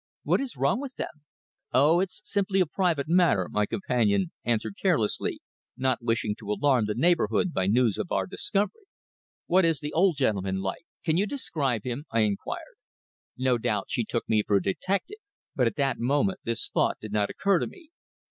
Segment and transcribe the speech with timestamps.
[0.23, 1.11] What is wrong with them?"
[1.73, 5.41] "Oh, it's simply a private matter," my companion answered carelessly,
[5.77, 8.85] not wishing to alarm the neighbourhood by news of our discovery.
[9.45, 10.87] "What is the old gentleman like?
[11.05, 12.77] Can you describe him?" I inquired.
[13.37, 15.19] No doubt she took me for a detective,
[15.55, 17.91] but at that moment this thought did not occur to me.